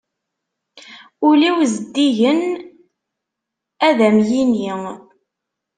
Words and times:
Ul-iw 1.27 1.57
zeddigen 1.73 2.41
ad 3.87 3.99
am-yinni. 4.07 4.71